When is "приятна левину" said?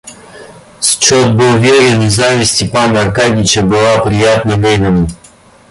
4.03-5.07